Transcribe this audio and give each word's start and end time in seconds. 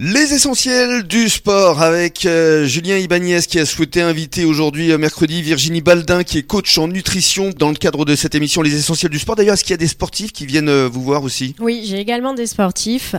Les 0.00 0.32
essentiels 0.32 1.02
du 1.02 1.28
sport 1.28 1.82
avec 1.82 2.24
euh, 2.24 2.66
Julien 2.66 2.98
Ibanez 2.98 3.40
qui 3.40 3.58
a 3.58 3.66
souhaité 3.66 4.00
inviter 4.00 4.44
aujourd'hui 4.44 4.92
euh, 4.92 4.96
mercredi 4.96 5.42
Virginie 5.42 5.80
Baldin 5.80 6.22
qui 6.22 6.38
est 6.38 6.44
coach 6.44 6.78
en 6.78 6.86
nutrition 6.86 7.50
dans 7.58 7.70
le 7.70 7.74
cadre 7.74 8.04
de 8.04 8.14
cette 8.14 8.36
émission 8.36 8.62
Les 8.62 8.76
essentiels 8.76 9.10
du 9.10 9.18
sport. 9.18 9.34
D'ailleurs, 9.34 9.54
est-ce 9.54 9.64
qu'il 9.64 9.72
y 9.72 9.74
a 9.74 9.78
des 9.78 9.88
sportifs 9.88 10.32
qui 10.32 10.46
viennent 10.46 10.68
euh, 10.68 10.88
vous 10.88 11.02
voir 11.02 11.24
aussi? 11.24 11.56
Oui, 11.58 11.82
j'ai 11.84 11.98
également 11.98 12.32
des 12.32 12.46
sportifs 12.46 13.16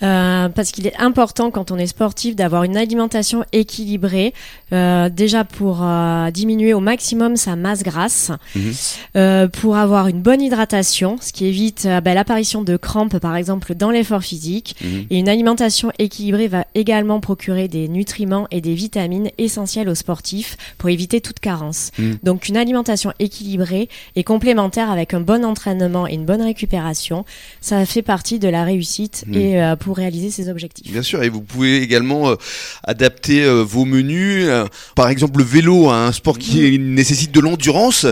parce 0.00 0.72
qu'il 0.72 0.88
est 0.88 0.96
important 0.96 1.52
quand 1.52 1.70
on 1.70 1.78
est 1.78 1.86
sportif 1.86 2.34
d'avoir 2.34 2.64
une 2.64 2.76
alimentation 2.76 3.44
équilibrée 3.52 4.34
déjà 4.72 5.44
pour 5.44 5.86
diminuer 6.32 6.74
au 6.74 6.80
maximum 6.80 7.36
sa 7.36 7.56
masse 7.56 7.82
grasse, 7.82 8.30
mhm. 8.54 9.48
pour 9.50 9.76
avoir 9.76 10.08
une 10.08 10.22
bonne 10.22 10.42
hydratation, 10.42 11.18
ce 11.20 11.32
qui 11.32 11.46
évite 11.46 11.86
ben, 12.04 12.14
l'apparition 12.14 12.62
de 12.62 12.76
crampes 12.76 13.18
par 13.18 13.36
exemple 13.36 13.74
dans 13.74 13.90
l'effort 13.90 14.22
physique 14.22 14.76
mhm. 14.82 15.06
et 15.10 15.18
une 15.18 15.28
alimentation 15.28 15.92
équilibrée 15.98 16.15
équilibré 16.16 16.48
va 16.48 16.66
également 16.74 17.20
procurer 17.20 17.68
des 17.68 17.88
nutriments 17.88 18.46
et 18.50 18.62
des 18.62 18.72
vitamines 18.74 19.28
essentiels 19.36 19.88
aux 19.88 19.94
sportifs 19.94 20.56
pour 20.78 20.88
éviter 20.88 21.20
toute 21.20 21.40
carence. 21.40 21.90
Hmm. 21.98 22.14
Donc 22.22 22.48
une 22.48 22.56
alimentation 22.56 23.12
équilibrée 23.18 23.90
et 24.14 24.24
complémentaire 24.24 24.90
avec 24.90 25.12
un 25.12 25.20
bon 25.20 25.44
entraînement 25.44 26.06
et 26.06 26.14
une 26.14 26.24
bonne 26.24 26.40
récupération, 26.40 27.26
ça 27.60 27.84
fait 27.84 28.00
partie 28.00 28.38
de 28.38 28.48
la 28.48 28.64
réussite 28.64 29.24
hmm. 29.26 29.34
et 29.34 29.62
euh, 29.62 29.76
pour 29.76 29.98
réaliser 29.98 30.30
ses 30.30 30.48
objectifs. 30.48 30.90
Bien 30.90 31.02
sûr, 31.02 31.22
et 31.22 31.28
vous 31.28 31.42
pouvez 31.42 31.82
également 31.82 32.30
euh, 32.30 32.36
adapter 32.84 33.44
euh, 33.44 33.62
vos 33.62 33.84
menus. 33.84 34.48
par 34.94 35.10
exemple, 35.10 35.38
le 35.38 35.44
vélo, 35.44 35.90
un 35.90 36.12
sport 36.12 36.38
qui 36.38 36.78
hmm. 36.78 36.94
nécessite 36.94 37.32
de 37.32 37.40
l'endurance. 37.40 38.06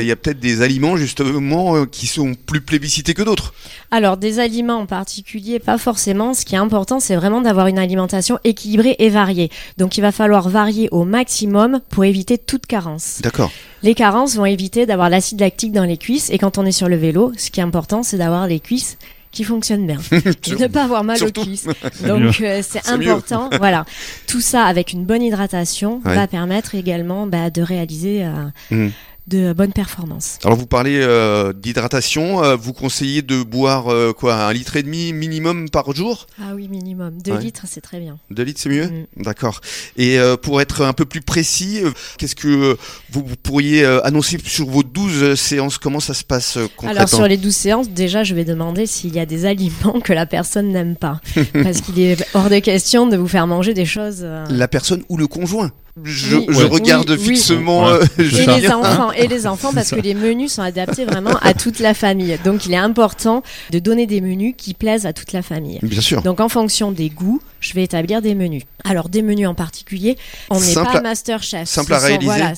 Il 0.00 0.06
y 0.06 0.10
a 0.10 0.16
peut-être 0.16 0.40
des 0.40 0.62
aliments 0.62 0.96
justement 0.96 1.86
qui 1.86 2.06
sont 2.06 2.34
plus 2.34 2.60
plébiscités 2.60 3.14
que 3.14 3.22
d'autres. 3.22 3.54
Alors 3.90 4.16
des 4.16 4.40
aliments 4.40 4.80
en 4.80 4.86
particulier, 4.86 5.60
pas 5.60 5.78
forcément. 5.78 6.34
Ce 6.34 6.44
qui 6.44 6.54
est 6.54 6.58
important, 6.58 7.00
c'est 7.00 7.16
vraiment 7.16 7.27
d'avoir 7.42 7.66
une 7.66 7.78
alimentation 7.78 8.38
équilibrée 8.44 8.96
et 8.98 9.08
variée. 9.08 9.50
Donc 9.76 9.98
il 9.98 10.00
va 10.00 10.12
falloir 10.12 10.48
varier 10.48 10.88
au 10.90 11.04
maximum 11.04 11.80
pour 11.90 12.04
éviter 12.04 12.38
toute 12.38 12.66
carence. 12.66 13.20
D'accord. 13.22 13.50
Les 13.82 13.94
carences 13.94 14.36
vont 14.36 14.46
éviter 14.46 14.86
d'avoir 14.86 15.10
l'acide 15.10 15.40
lactique 15.40 15.72
dans 15.72 15.84
les 15.84 15.96
cuisses 15.96 16.30
et 16.30 16.38
quand 16.38 16.58
on 16.58 16.66
est 16.66 16.72
sur 16.72 16.88
le 16.88 16.96
vélo, 16.96 17.32
ce 17.36 17.50
qui 17.50 17.60
est 17.60 17.62
important, 17.62 18.02
c'est 18.02 18.18
d'avoir 18.18 18.46
les 18.46 18.60
cuisses 18.60 18.98
qui 19.30 19.44
fonctionnent 19.44 19.86
bien 19.86 19.98
et 20.12 20.56
ne 20.56 20.66
pas 20.66 20.84
avoir 20.84 21.04
mal 21.04 21.22
aux 21.22 21.30
cuisses. 21.30 21.68
Donc 22.06 22.40
euh, 22.40 22.62
c'est 22.62 22.88
important. 22.88 23.50
voilà, 23.58 23.84
tout 24.26 24.40
ça 24.40 24.64
avec 24.64 24.92
une 24.92 25.04
bonne 25.04 25.22
hydratation 25.22 26.00
va 26.04 26.26
permettre 26.26 26.74
également 26.74 27.26
bah, 27.26 27.50
de 27.50 27.62
réaliser 27.62 28.24
euh, 28.24 28.32
mmh 28.70 28.88
de 29.28 29.52
bonnes 29.52 29.72
performances. 29.72 30.38
Alors 30.44 30.56
vous 30.56 30.66
parlez 30.66 30.98
euh, 31.00 31.52
d'hydratation, 31.52 32.42
euh, 32.42 32.56
vous 32.56 32.72
conseillez 32.72 33.22
de 33.22 33.42
boire 33.42 33.88
euh, 33.88 34.12
quoi 34.12 34.34
un 34.34 34.52
litre 34.52 34.76
et 34.76 34.82
demi 34.82 35.12
minimum 35.12 35.68
par 35.68 35.94
jour? 35.94 36.26
Ah 36.40 36.54
oui 36.54 36.68
minimum, 36.68 37.20
deux 37.22 37.36
litres 37.36 37.64
c'est 37.66 37.80
très 37.80 38.00
bien. 38.00 38.18
Deux 38.30 38.42
litres 38.42 38.60
c'est 38.60 38.70
mieux, 38.70 38.86
mm. 38.86 39.22
d'accord. 39.22 39.60
Et 39.96 40.18
pour 40.42 40.60
être 40.60 40.82
un 40.82 40.92
peu 40.92 41.04
plus 41.04 41.20
précis, 41.20 41.80
qu'est-ce 42.16 42.36
que 42.36 42.76
vous, 43.10 43.22
pourriez 43.42 43.84
annoncer 43.84 44.38
sur 44.44 44.66
vos 44.66 44.82
12 44.82 45.34
séances? 45.34 45.78
Comment 45.78 46.00
ça 46.00 46.14
se 46.14 46.24
passe 46.24 46.58
concrètement? 46.76 46.90
Alors 46.90 47.08
sur 47.08 47.26
les 47.28 47.36
12 47.36 47.54
séances, 47.54 47.90
déjà 47.90 48.24
je 48.24 48.34
vais 48.34 48.44
demander 48.44 48.86
s'il 48.86 49.14
y 49.14 49.20
a 49.20 49.26
des 49.26 49.44
aliments 49.44 50.00
que 50.02 50.12
la 50.12 50.26
personne 50.26 50.72
n'aime 50.72 50.96
pas, 50.96 51.20
parce 51.52 51.80
qu'il 51.82 52.00
est 52.00 52.24
hors 52.34 52.48
de 52.48 52.58
question 52.58 53.06
de 53.06 53.16
vous 53.16 53.28
faire 53.28 53.46
manger 53.46 53.74
des 53.74 53.86
choses. 53.86 54.26
La 54.50 54.68
personne 54.68 55.02
ou 55.08 55.16
le 55.16 55.26
conjoint? 55.26 55.70
Je, 56.04 56.66
regarde 56.66 57.16
fixement 57.16 57.88
euh, 57.88 58.02
et 58.18 58.46
les 58.60 58.70
enfants 58.70 59.12
et 59.12 59.26
les 59.26 59.46
enfants 59.46 59.72
parce 59.72 59.90
que 59.90 60.00
les 60.00 60.14
menus 60.14 60.52
sont 60.52 60.62
adaptés 60.62 61.04
vraiment 61.04 61.36
à 61.42 61.54
toute 61.54 61.78
la 61.80 61.94
famille. 61.94 62.38
Donc 62.44 62.66
il 62.66 62.72
est 62.72 62.78
important 62.78 63.42
de 63.70 63.78
donner 63.78 64.06
des 64.06 64.20
menus 64.20 64.54
qui 64.56 64.74
plaisent 64.74 65.06
à 65.06 65.12
toute 65.12 65.32
la 65.32 65.42
famille. 65.42 65.78
Bien 65.82 66.00
sûr. 66.00 66.22
Donc 66.22 66.40
en 66.40 66.48
fonction 66.48 66.92
des 66.92 67.08
goûts, 67.08 67.40
je 67.60 67.74
vais 67.74 67.82
établir 67.82 68.22
des 68.22 68.34
menus. 68.34 68.62
Alors 68.84 69.08
des 69.08 69.22
menus 69.22 69.48
en 69.48 69.54
particulier, 69.54 70.16
on 70.50 70.60
n'est 70.60 70.74
pas 70.74 71.00
master 71.00 71.42
chef. 71.42 71.68
Simple 71.68 71.92
à 71.92 71.98
réaliser. 71.98 72.26
Voilà, 72.26 72.52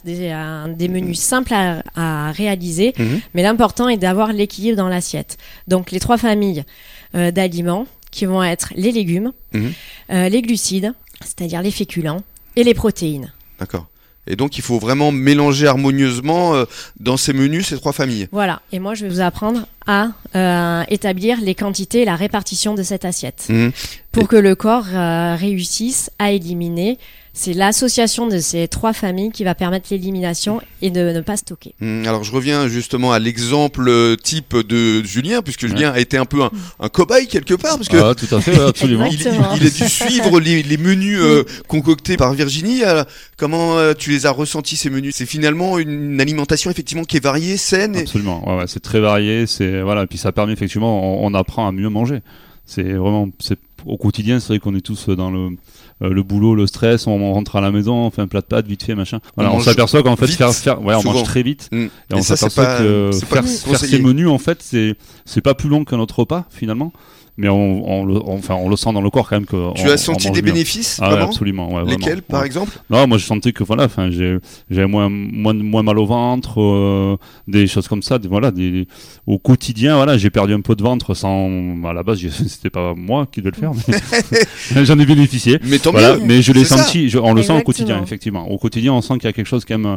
des, 0.77 0.89
menus 0.89 1.19
simples 1.21 1.55
à, 1.95 2.33
réaliser, 2.33 2.95
mhm. 2.99 3.21
mais 3.35 3.43
l'important 3.43 3.89
est 3.89 3.97
d'avoir 3.97 4.33
l'équilibre 4.33 4.77
dans 4.77 4.89
l'assiette. 4.89 5.37
Donc 5.69 5.91
les 5.91 6.01
trois 6.01 6.19
familles 6.19 6.65
euh, 7.15 7.31
d'aliments 7.31 7.87
qui 8.11 8.27
vont 8.27 8.43
être 8.43 8.73
les 8.77 8.93
légumes, 8.93 9.33
mhm. 9.53 9.73
euh, 10.13 10.29
les 10.29 10.43
glucides, 10.43 10.93
c'est-à-dire 11.21 11.63
les 11.63 11.71
féculents, 11.71 12.23
et 12.57 12.65
les 12.65 12.75
protéines. 12.75 13.33
D'accord. 13.59 13.87
Et 14.27 14.37
donc 14.37 14.59
il 14.59 14.63
faut 14.63 14.79
vraiment 14.79 15.13
mélanger 15.13 15.67
harmonieusement 15.67 16.55
euh, 16.55 16.65
dans 16.99 17.17
ces 17.17 17.33
menus 17.33 17.69
ces 17.69 17.77
trois 17.77 17.93
familles. 17.93 18.29
Voilà. 18.33 18.61
Et 18.71 18.79
moi 18.79 18.95
je 18.95 19.07
vais 19.07 19.11
vous 19.11 19.21
apprendre 19.21 19.67
à 19.87 20.09
euh, 20.37 20.83
établir 20.89 21.41
les 21.41 21.55
quantités 21.55 22.03
et 22.03 22.05
la 22.05 22.17
répartition 22.17 22.75
de 22.75 22.83
cette 22.83 23.05
assiette 23.05 23.47
mmh. 23.49 23.71
pour 24.13 24.29
que 24.29 24.37
le 24.37 24.55
corps 24.55 24.87
euh, 24.93 25.35
réussisse 25.35 26.11
à 26.19 26.31
éliminer 26.33 26.99
c'est 27.33 27.53
l'association 27.53 28.27
de 28.27 28.39
ces 28.39 28.69
trois 28.69 28.93
familles 28.93 29.31
qui 29.31 29.45
va 29.45 29.55
permettre 29.55 29.89
l'élimination 29.91 30.61
et 30.83 30.91
de 30.91 31.01
ne 31.01 31.21
pas 31.21 31.37
stocker. 31.37 31.75
Mmh, 31.81 32.07
alors 32.07 32.25
je 32.25 32.33
reviens 32.33 32.69
justement 32.69 33.13
à 33.13 33.19
l'exemple 33.19 33.89
euh, 33.89 34.17
type 34.17 34.57
de 34.57 35.03
Julien, 35.05 35.43
puisque 35.43 35.67
Julien 35.67 35.93
a 35.93 36.01
été 36.01 36.17
un 36.17 36.25
peu 36.25 36.43
un, 36.43 36.89
cobaye 36.89 37.29
quelque 37.29 37.55
part, 37.55 37.77
parce 37.77 37.89
que 37.89 37.97
ah, 37.97 38.15
tout 38.15 38.35
à 38.35 38.41
fait, 38.41 38.59
absolument. 38.61 39.07
il, 39.11 39.27
a 39.67 39.71
dû 39.71 39.89
suivre 39.89 40.41
les, 40.41 40.77
menus 40.77 41.21
euh, 41.21 41.45
concoctés 41.69 42.17
par 42.17 42.33
Virginie. 42.35 42.83
comment 43.37 43.79
euh, 43.79 43.95
tu 43.95 44.11
les 44.11 44.27
as 44.27 44.33
ressentis 44.33 44.77
ces 44.77 44.91
menus? 44.91 45.15
C'est 45.17 45.27
finalement 45.27 45.79
une 45.79 46.21
alimentation 46.21 46.71
effectivement 46.71 47.05
qui 47.05 47.17
est 47.17 47.25
variée, 47.25 47.57
saine. 47.57 47.97
Absolument, 47.97 48.59
ouais, 48.59 48.65
c'est 48.67 48.81
très 48.81 49.01
varié, 49.01 49.47
c'est 49.47 49.83
voilà, 49.83 50.07
puis 50.07 50.19
ça 50.19 50.33
permet 50.33 50.53
effectivement, 50.53 51.23
on, 51.23 51.35
apprend 51.35 51.69
à 51.69 51.73
mieux 51.73 51.89
manger. 51.89 52.21
C'est 52.67 52.83
vraiment, 52.83 53.29
c'est 53.39 53.59
au 53.87 53.97
quotidien, 53.97 54.41
c'est 54.41 54.49
vrai 54.49 54.59
qu'on 54.59 54.75
est 54.75 54.81
tous 54.81 55.09
dans 55.09 55.31
le 55.31 55.51
euh, 56.03 56.09
le 56.09 56.23
boulot, 56.23 56.55
le 56.55 56.67
stress, 56.67 57.07
on, 57.07 57.33
rentre 57.33 57.57
à 57.57 57.61
la 57.61 57.71
maison, 57.71 58.07
on 58.07 58.11
fait 58.11 58.23
un 58.23 58.27
plat 58.27 58.41
de 58.41 58.47
pâtes 58.47 58.67
vite 58.67 58.83
fait, 58.83 58.95
machin. 58.95 59.21
Voilà, 59.37 59.53
on, 59.53 59.61
s'aperçoit 59.61 60.03
qu'en 60.03 60.17
fait 60.17 60.29
faire, 60.29 60.53
faire, 60.55 60.83
ouais, 60.83 60.95
on 60.95 61.03
mange 61.03 61.25
très 61.25 61.43
vite 61.43 61.69
mm. 61.73 61.77
et, 61.77 61.91
on 62.13 62.23
s'aperçoit 62.23 62.79
que 62.79 63.11
faire, 63.13 63.45
faire 63.45 63.79
ces 63.79 63.99
menus 63.99 64.29
en 64.29 64.39
fait 64.39 64.63
c'est 64.63 64.97
c'est 65.27 65.43
pas 65.43 65.55
plus 65.55 65.69
long 65.69 65.85
qu'un 65.85 65.99
autre 65.99 66.21
repas 66.21 66.47
finalement 66.51 66.93
mais 67.41 67.49
on, 67.49 68.05
le, 68.05 68.17
enfin, 68.27 68.55
on 68.55 68.69
le 68.69 68.77
sent 68.77 68.93
dans 68.93 69.01
le 69.01 69.09
corps 69.09 69.27
quand 69.27 69.37
même 69.37 69.47
que. 69.47 69.73
Tu 69.73 69.89
as 69.89 69.97
senti 69.97 70.31
des 70.31 70.43
bénéfices 70.43 70.99
ah, 71.01 71.23
Absolument. 71.23 71.73
Ouais, 71.73 71.91
Lesquels, 71.91 72.21
par 72.21 72.45
exemple 72.45 72.79
Non, 72.91 73.07
moi 73.07 73.17
je 73.17 73.25
sentais 73.25 73.55
que 73.55 73.65
voilà, 73.65 73.85
enfin, 73.85 74.11
j'avais 74.11 74.87
moins, 74.87 75.09
moins, 75.09 75.55
moins 75.55 75.83
mal 75.83 75.99
au 75.99 76.05
ventre, 76.05 76.61
euh, 76.61 77.17
des 77.49 77.67
choses 77.67 77.89
comme 77.89 78.03
ça. 78.03 78.19
Des, 78.19 78.29
voilà, 78.29 78.51
des, 78.51 78.87
au 79.27 79.39
quotidien, 79.39 79.97
voilà, 79.97 80.19
j'ai 80.19 80.29
perdu 80.29 80.53
un 80.53 80.61
peu 80.61 80.77
de 80.77 80.83
ventre 80.83 81.15
sans. 81.15 81.49
À 81.83 81.95
la 81.95 82.03
base, 82.03 82.21
c'était 82.47 82.69
pas 82.69 82.93
moi 82.95 83.27
qui 83.33 83.41
devais 83.41 83.53
le 83.53 83.57
faire, 83.57 83.73
mais 84.75 84.85
j'en 84.85 84.99
ai 84.99 85.07
bénéficié. 85.07 85.59
Mais 85.65 85.79
tant 85.79 85.93
voilà, 85.93 86.19
Mais 86.23 86.43
je 86.43 86.53
l'ai 86.53 86.65
senti, 86.65 87.11
on 87.23 87.33
le 87.33 87.43
sent 87.43 87.59
au 87.59 87.63
quotidien, 87.63 88.03
effectivement. 88.03 88.51
Au 88.51 88.59
quotidien, 88.59 88.93
on 88.93 89.01
sent 89.01 89.15
qu'il 89.15 89.25
y 89.25 89.29
a 89.29 89.33
quelque 89.33 89.47
chose 89.47 89.65
quand 89.65 89.79
même. 89.79 89.97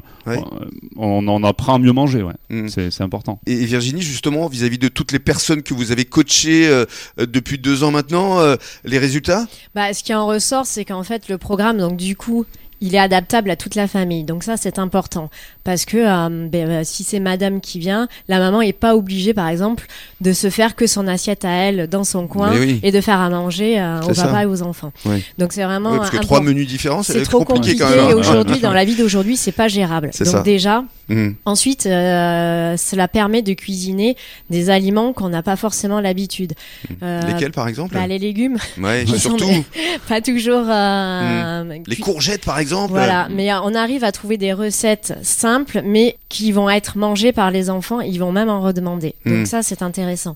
On, 0.96 1.28
on, 1.28 1.44
apprend 1.44 1.76
à 1.76 1.80
mieux 1.80 1.92
manger, 1.92 2.24
ouais. 2.24 2.34
Mm. 2.50 2.68
C'est 2.70 3.02
important. 3.02 3.42
Et 3.48 3.66
Virginie, 3.66 4.02
justement, 4.02 4.48
vis-à-vis 4.48 4.78
de 4.78 4.88
toutes 4.88 5.12
les 5.12 5.20
personnes 5.20 5.62
que 5.62 5.74
vous 5.74 5.92
avez 5.92 6.06
coachées 6.06 6.68
euh, 6.68 6.86
depuis 7.34 7.58
deux 7.58 7.84
ans 7.84 7.92
maintenant, 7.92 8.40
euh, 8.40 8.56
les 8.86 9.00
résultats? 9.00 9.46
Bah, 9.76 9.94
Ce 9.94 10.04
qui 10.04 10.14
en 10.14 10.26
ressort, 10.28 10.66
c'est 10.66 10.86
qu'en 10.86 11.04
fait, 11.04 11.28
le 11.28 11.38
programme, 11.38 11.80
donc 11.80 11.98
du 11.98 12.16
coup, 12.16 12.46
il 12.84 12.96
est 12.96 13.00
adaptable 13.00 13.50
à 13.50 13.56
toute 13.56 13.76
la 13.76 13.88
famille. 13.88 14.26
Donc 14.26 14.44
ça, 14.44 14.58
c'est 14.58 14.78
important. 14.78 15.30
Parce 15.64 15.86
que 15.86 15.98
euh, 15.98 16.48
ben, 16.50 16.70
euh, 16.70 16.82
si 16.84 17.06
c'est 17.06 17.22
madame 17.22 17.62
qui 17.62 17.80
vient, 17.80 18.10
la 18.28 18.40
maman 18.40 18.62
est 18.62 18.74
pas 18.74 18.98
obligée, 18.98 19.34
par 19.34 19.48
exemple, 19.48 19.86
de 20.20 20.34
se 20.34 20.50
faire 20.50 20.76
que 20.76 20.86
son 20.86 21.08
assiette 21.08 21.46
à 21.46 21.50
elle 21.50 21.88
dans 21.88 22.04
son 22.04 22.28
coin 22.28 22.52
et 22.84 22.92
de 22.92 23.02
faire 23.02 23.22
à 23.22 23.30
manger 23.30 23.80
euh, 23.80 24.02
au 24.02 24.14
papa 24.14 24.44
et 24.44 24.46
aux 24.46 24.62
enfants. 24.64 24.92
Donc 25.38 25.54
c'est 25.54 25.64
vraiment... 25.64 25.98
parce 25.98 26.10
que 26.10 26.18
trois 26.18 26.42
menus 26.42 26.68
différents, 26.68 27.04
c'est 27.04 27.24
trop 27.24 27.46
compliqué, 27.46 27.78
quand 27.78 27.90
même. 27.90 28.18
aujourd'hui, 28.18 28.60
dans 28.60 28.74
la 28.74 28.84
vie 28.84 28.96
d'aujourd'hui, 28.96 29.38
c'est 29.38 29.54
pas 29.54 29.70
gérable. 29.70 30.12
Donc 30.20 30.44
déjà, 30.44 30.84
mmh. 31.08 31.30
ensuite, 31.46 31.84
cela 31.84 33.08
permet 33.08 33.42
de 33.42 33.54
cuisiner 33.54 34.18
des 34.50 34.70
aliments 34.70 35.14
qu'on 35.14 35.30
n'a 35.30 35.42
pas 35.42 35.56
forcément 35.56 36.02
l'habitude. 36.02 36.52
Mmh. 36.90 37.28
Lesquels, 37.28 37.52
par 37.54 37.70
exemple 37.70 37.94
bah, 37.96 38.08
Les 38.08 38.20
légumes. 38.20 38.58
Ouais, 38.78 39.06
surtout. 39.18 39.46
pas 40.10 40.20
toujours... 40.20 40.66
Mmh. 40.66 41.84
Les 41.88 41.96
courgettes, 41.96 42.44
par 42.44 42.60
exemple. 42.60 42.73
Voilà, 42.90 43.28
mais 43.30 43.52
euh, 43.52 43.62
on 43.64 43.76
arrive 43.76 44.04
à 44.04 44.12
trouver 44.12 44.38
des 44.38 44.54
recettes 44.54 45.14
simples, 45.22 45.82
mais 45.84 46.18
qui 46.30 46.52
vont 46.52 46.70
être 46.70 46.98
mangées 46.98 47.32
par 47.32 47.52
les 47.52 47.70
enfants. 47.70 48.02
Ils 48.02 48.20
vont 48.20 48.32
même 48.32 48.50
en 48.50 48.62
redemander. 48.62 49.16
Donc 49.26 49.40
hmm. 49.40 49.46
ça, 49.46 49.64
c'est 49.64 49.82
intéressant. 49.82 50.36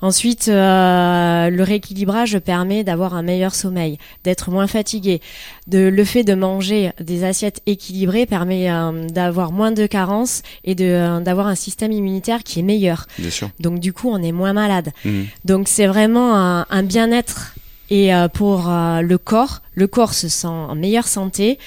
Ensuite, 0.00 0.48
euh, 0.48 1.50
le 1.50 1.62
rééquilibrage 1.62 2.38
permet 2.38 2.84
d'avoir 2.84 3.14
un 3.14 3.22
meilleur 3.22 3.54
sommeil, 3.54 3.98
d'être 4.24 4.50
moins 4.50 4.66
fatigué. 4.66 5.20
De, 5.66 5.78
le 5.88 6.04
fait 6.04 6.24
de 6.24 6.34
manger 6.34 6.92
des 7.00 7.24
assiettes 7.24 7.60
équilibrées 7.66 8.26
permet 8.26 8.70
euh, 8.70 9.08
d'avoir 9.08 9.52
moins 9.52 9.72
de 9.72 9.86
carences 9.86 10.42
et 10.64 10.74
de 10.74 11.20
d'avoir 11.20 11.46
un 11.46 11.54
système 11.54 11.92
immunitaire 11.92 12.42
qui 12.42 12.60
est 12.60 12.62
meilleur. 12.62 13.06
Bien 13.18 13.30
sûr. 13.30 13.50
Donc 13.60 13.80
du 13.80 13.92
coup, 13.92 14.10
on 14.10 14.22
est 14.22 14.32
moins 14.32 14.52
malade. 14.52 14.90
Hmm. 15.04 15.24
Donc 15.44 15.68
c'est 15.68 15.86
vraiment 15.86 16.34
un 16.34 16.82
bien-être 16.82 17.55
et 17.90 18.14
euh, 18.14 18.28
pour 18.28 18.68
euh, 18.68 19.00
le 19.00 19.18
corps, 19.18 19.62
le 19.74 19.86
corps 19.86 20.14
se 20.14 20.28
sent 20.28 20.46
en 20.46 20.74
meilleure 20.74 21.06
santé 21.06 21.58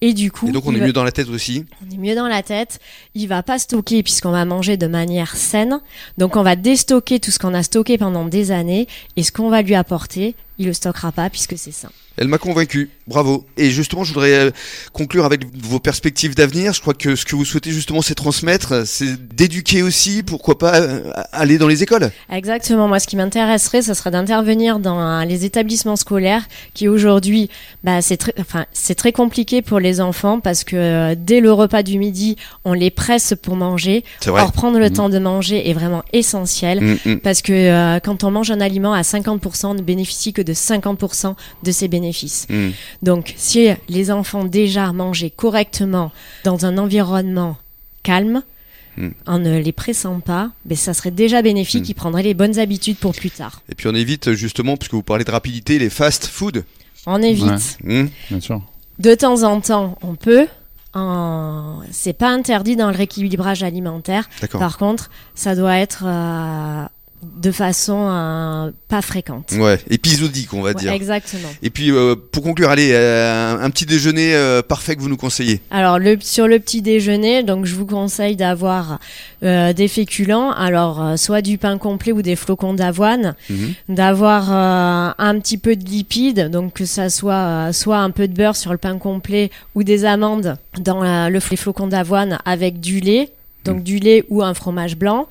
Et 0.00 0.14
du 0.14 0.30
coup, 0.30 0.48
Et 0.48 0.52
donc 0.52 0.64
on 0.66 0.74
est 0.74 0.78
va- 0.78 0.86
mieux 0.86 0.92
dans 0.92 1.04
la 1.04 1.12
tête 1.12 1.28
aussi. 1.28 1.64
on 1.86 1.94
est 1.94 1.98
mieux 1.98 2.14
dans 2.14 2.28
la 2.28 2.42
tête. 2.42 2.78
Il 3.14 3.26
va 3.28 3.42
pas 3.42 3.58
stocker 3.58 4.02
puisqu'on 4.02 4.30
va 4.30 4.44
manger 4.44 4.76
de 4.76 4.86
manière 4.86 5.36
saine. 5.36 5.80
Donc 6.18 6.36
on 6.36 6.42
va 6.42 6.56
déstocker 6.56 7.20
tout 7.20 7.30
ce 7.30 7.38
qu'on 7.38 7.54
a 7.54 7.62
stocké 7.62 7.98
pendant 7.98 8.24
des 8.24 8.50
années 8.52 8.86
et 9.16 9.22
ce 9.22 9.32
qu'on 9.32 9.50
va 9.50 9.62
lui 9.62 9.74
apporter, 9.74 10.34
il 10.58 10.66
le 10.66 10.72
stockera 10.72 11.12
pas 11.12 11.28
puisque 11.30 11.58
c'est 11.58 11.72
sain. 11.72 11.90
Elle 12.16 12.28
m'a 12.28 12.38
convaincu, 12.38 12.88
bravo. 13.06 13.46
Et 13.56 13.70
justement, 13.70 14.04
je 14.04 14.12
voudrais 14.12 14.32
euh, 14.34 14.50
conclure 14.92 15.24
avec 15.24 15.42
vos 15.56 15.78
perspectives 15.78 16.34
d'avenir. 16.34 16.72
Je 16.72 16.80
crois 16.80 16.94
que 16.94 17.16
ce 17.16 17.24
que 17.24 17.36
vous 17.36 17.44
souhaitez 17.44 17.70
justement, 17.70 18.02
c'est 18.02 18.14
transmettre, 18.14 18.86
c'est 18.86 19.16
d'éduquer 19.34 19.82
aussi, 19.82 20.22
pourquoi 20.22 20.58
pas 20.58 20.80
euh, 20.80 21.10
aller 21.32 21.58
dans 21.58 21.68
les 21.68 21.82
écoles. 21.82 22.10
Exactement. 22.30 22.88
Moi, 22.88 22.98
ce 22.98 23.06
qui 23.06 23.16
m'intéresserait, 23.16 23.82
ce 23.82 23.94
serait 23.94 24.10
d'intervenir 24.10 24.78
dans 24.78 25.00
euh, 25.00 25.24
les 25.24 25.44
établissements 25.44 25.96
scolaires 25.96 26.46
qui 26.74 26.88
aujourd'hui, 26.88 27.48
bah, 27.84 28.02
c'est 28.02 28.16
très, 28.16 28.34
enfin, 28.40 28.66
c'est 28.72 28.94
très 28.94 29.12
compliqué 29.12 29.62
pour 29.62 29.78
les 29.78 30.00
enfants 30.00 30.40
parce 30.40 30.64
que 30.64 30.76
euh, 30.76 31.14
dès 31.16 31.40
le 31.40 31.52
repas 31.52 31.82
du 31.82 31.98
midi, 31.98 32.36
on 32.64 32.72
les 32.72 32.90
presse 32.90 33.34
pour 33.40 33.56
manger. 33.56 34.04
C'est 34.20 34.30
vrai. 34.30 34.42
Or, 34.42 34.52
prendre 34.52 34.78
le 34.78 34.86
Mhm. 34.86 34.92
temps 34.92 35.08
de 35.08 35.18
manger 35.18 35.68
est 35.68 35.72
vraiment 35.74 36.02
essentiel. 36.12 36.80
Mm, 36.80 36.96
mm. 37.04 37.20
Parce 37.20 37.42
que 37.42 37.52
euh, 37.52 38.00
quand 38.00 38.24
on 38.24 38.30
mange 38.30 38.50
un 38.50 38.60
aliment 38.60 38.92
à 38.92 39.02
50%, 39.02 39.70
on 39.70 39.74
ne 39.74 39.82
bénéficie 39.82 40.32
que 40.32 40.42
de 40.42 40.52
50% 40.54 41.34
de 41.62 41.70
ses 41.70 41.88
bénéfices. 41.88 42.46
Donc, 43.02 43.34
si 43.36 43.68
les 43.88 44.10
enfants 44.10 44.44
déjà 44.44 44.92
mangeaient 44.92 45.30
correctement 45.30 46.12
dans 46.44 46.66
un 46.66 46.78
environnement 46.78 47.56
calme, 48.02 48.42
Mm. 48.96 49.08
en 49.26 49.38
ne 49.38 49.58
les 49.58 49.72
pressant 49.72 50.20
pas, 50.20 50.50
ben, 50.64 50.76
ça 50.76 50.94
serait 50.94 51.10
déjà 51.10 51.42
bénéfique. 51.42 51.84
Mm. 51.84 51.90
Ils 51.90 51.94
prendraient 51.94 52.22
les 52.22 52.34
bonnes 52.34 52.58
habitudes 52.58 52.96
pour 52.96 53.14
plus 53.14 53.30
tard. 53.30 53.60
Et 53.68 53.74
puis 53.74 53.88
on 53.88 53.94
évite 53.94 54.32
justement, 54.32 54.76
puisque 54.76 54.94
vous 54.94 55.02
parlez 55.02 55.24
de 55.24 55.30
rapidité, 55.30 55.78
les 55.78 55.90
fast 55.90 56.26
food. 56.26 56.64
On 57.06 57.22
évite. 57.22 57.78
Ouais. 57.84 58.04
Mm. 58.04 58.08
Bien 58.30 58.40
sûr. 58.40 58.62
De 58.98 59.14
temps 59.14 59.42
en 59.42 59.60
temps, 59.60 59.98
on 60.02 60.14
peut. 60.14 60.46
En... 60.94 61.80
C'est 61.90 62.14
pas 62.14 62.30
interdit 62.30 62.74
dans 62.74 62.90
le 62.90 62.96
rééquilibrage 62.96 63.62
alimentaire. 63.62 64.28
D'accord. 64.40 64.60
Par 64.60 64.78
contre, 64.78 65.10
ça 65.34 65.54
doit 65.54 65.76
être 65.76 66.04
euh, 66.06 66.84
de 67.22 67.50
façon 67.50 68.06
euh, 68.08 68.70
pas 68.88 69.02
fréquente. 69.02 69.52
Ouais, 69.58 69.78
épisodique, 69.90 70.52
on 70.54 70.62
va 70.62 70.70
Ouais, 70.70 70.74
dire. 70.74 70.92
exactement. 70.92 71.48
Et 71.62 71.70
puis 71.70 71.90
euh, 71.90 72.14
pour 72.14 72.42
conclure, 72.42 72.70
allez, 72.70 72.90
euh, 72.92 73.56
un, 73.60 73.70
petit 73.70 73.86
déjeuner 73.86 74.34
parfait 74.68 74.96
que 74.96 75.00
vous 75.00 75.08
nous 75.08 75.16
conseillez. 75.16 75.60
Alors 75.70 75.98
le, 75.98 76.18
sur 76.20 76.46
le 76.48 76.58
petit 76.60 76.82
déjeuner, 76.82 77.42
donc 77.42 77.64
je 77.66 77.74
vous 77.74 77.86
conseille 77.86 78.36
d'avoir 78.36 78.98
des 79.42 79.88
féculents, 79.88 80.50
alors 80.50 81.18
soit 81.18 81.42
du 81.42 81.58
pain 81.58 81.78
complet 81.78 82.12
ou 82.12 82.22
des 82.22 82.36
flocons 82.36 82.74
d'avoine, 82.74 83.34
Mhm. 83.50 83.74
d'avoir 83.90 84.50
un 84.52 85.38
petit 85.40 85.58
peu 85.58 85.76
de 85.76 85.84
lipides, 85.84 86.50
donc 86.50 86.72
que 86.74 86.84
ça 86.84 87.10
soit 87.10 87.72
soit 87.72 87.98
un 87.98 88.10
peu 88.10 88.28
de 88.28 88.34
beurre 88.34 88.56
sur 88.56 88.72
le 88.72 88.78
pain 88.78 88.98
complet 88.98 89.50
ou 89.74 89.82
des 89.82 90.04
amandes 90.04 90.56
dans 90.80 91.02
la- 91.02 91.28
le, 91.30 91.40
les 91.50 91.56
flocons 91.56 91.86
d'avoine 91.86 92.38
avec 92.44 92.80
du 92.80 93.00
lait, 93.00 93.30
donc 93.64 93.76
Mhm. 93.78 93.82
du 93.82 93.98
lait 93.98 94.24
ou 94.28 94.42
un 94.42 94.54
fromage 94.54 94.96
blanc 94.96 95.26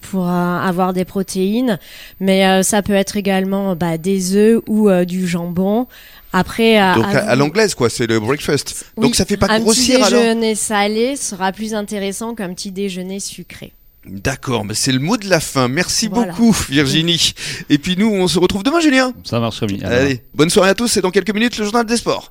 pour 0.00 0.28
euh, 0.28 0.58
avoir 0.58 0.92
des 0.92 1.04
protéines, 1.04 1.78
mais 2.20 2.46
euh, 2.46 2.62
ça 2.62 2.82
peut 2.82 2.92
être 2.94 3.16
également 3.16 3.74
bah, 3.76 3.98
des 3.98 4.34
œufs 4.36 4.62
ou 4.66 4.88
euh, 4.88 5.04
du 5.04 5.26
jambon. 5.26 5.86
Après, 6.32 6.76
à- 6.76 6.94
Donc 6.94 7.04
à, 7.04 7.08
à 7.08 7.18
à 7.30 7.34
vous- 7.34 7.40
l'anglaise, 7.40 7.74
quoi, 7.74 7.88
c'est 7.90 8.06
le 8.06 8.20
breakfast. 8.20 8.84
oui, 8.96 9.02
Donc 9.02 9.14
ça 9.16 9.24
fait 9.24 9.36
pas 9.36 9.46
un 9.50 9.60
grossir 9.60 9.98
petit 10.00 10.06
alors 10.14 10.20
déjeuner 10.22 10.54
salé 10.54 11.16
sera 11.16 11.50
plus 11.52 11.74
intéressant 11.74 12.34
qu'un 12.34 12.52
petit 12.54 12.70
déjeuner 12.70 13.20
sucré. 13.20 13.72
D'accord, 14.08 14.64
mais 14.64 14.74
c'est 14.74 14.92
le 14.92 15.00
mot 15.00 15.16
de 15.16 15.28
la 15.28 15.40
fin. 15.40 15.66
Merci 15.66 16.06
Voilà. 16.08 16.30
beaucoup, 16.30 16.52
Virginie. 16.68 17.32
Et 17.70 17.78
puis 17.78 17.96
nous, 17.96 18.08
on 18.08 18.28
se 18.28 18.38
retrouve 18.38 18.62
demain, 18.62 18.78
Julien. 18.80 19.12
Ça 19.24 19.40
marche 19.40 19.64
bien. 19.64 19.84
Allez, 19.88 20.22
bonne 20.34 20.48
soirée 20.50 20.70
à 20.70 20.74
tous 20.74 20.96
et 20.96 21.00
dans 21.00 21.10
quelques 21.10 21.34
minutes, 21.34 21.58
le 21.58 21.64
journal 21.64 21.84
des 21.86 21.96
sports. 21.96 22.30